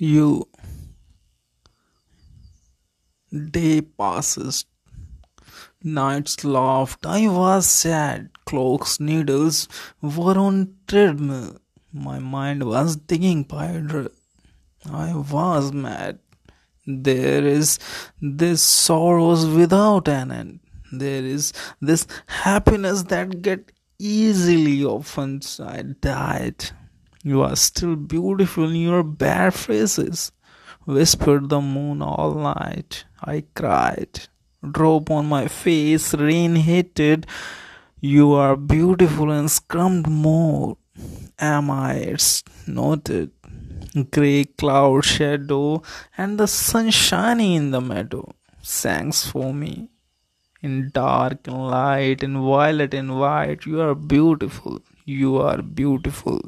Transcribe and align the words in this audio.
You. 0.00 0.46
Day 3.50 3.80
passes. 3.80 4.64
Nights 5.82 6.44
laughed. 6.44 7.04
I 7.04 7.26
was 7.26 7.66
sad. 7.66 8.30
Clocks, 8.46 9.00
needles 9.00 9.66
were 10.00 10.38
on 10.38 10.76
treadmill. 10.86 11.58
My 11.92 12.20
mind 12.20 12.62
was 12.62 12.94
digging 12.94 13.44
powder. 13.44 14.12
I 14.88 15.16
was 15.16 15.72
mad. 15.72 16.20
There 16.86 17.44
is 17.44 17.80
this 18.22 18.62
sorrows 18.62 19.46
without 19.46 20.06
an 20.06 20.30
end. 20.30 20.60
There 20.92 21.24
is 21.24 21.52
this 21.80 22.06
happiness 22.26 23.02
that 23.14 23.42
get 23.42 23.72
easily 23.98 24.84
often 24.84 25.40
I 25.58 25.82
died. 26.00 26.70
You 27.24 27.42
are 27.42 27.56
still 27.56 27.96
beautiful 27.96 28.70
in 28.70 28.76
your 28.76 29.02
bare 29.02 29.50
faces, 29.50 30.30
whispered 30.84 31.48
the 31.48 31.60
moon 31.60 32.00
all 32.00 32.34
night. 32.34 33.04
I 33.22 33.44
cried. 33.54 34.28
Drop 34.70 35.10
on 35.10 35.26
my 35.26 35.48
face, 35.48 36.14
rain 36.14 36.54
hit 36.56 37.00
it. 37.00 37.26
You 38.00 38.32
are 38.32 38.56
beautiful 38.56 39.32
and 39.32 39.48
scrummed 39.48 40.06
more. 40.06 40.76
Am 41.38 41.70
I? 41.70 41.94
It's 41.94 42.44
noted. 42.66 43.32
Grey 44.10 44.44
cloud 44.44 45.04
shadow 45.04 45.82
and 46.16 46.38
the 46.38 46.46
sun 46.46 46.90
shining 46.90 47.54
in 47.54 47.70
the 47.72 47.80
meadow. 47.80 48.32
Thanks 48.62 49.26
for 49.26 49.52
me. 49.52 49.88
In 50.62 50.90
dark 50.92 51.46
and 51.46 51.68
light, 51.68 52.22
in 52.22 52.34
violet 52.34 52.94
and 52.94 53.18
white, 53.18 53.64
you 53.66 53.80
are 53.80 53.94
beautiful. 53.94 54.80
You 55.04 55.38
are 55.38 55.62
beautiful. 55.62 56.40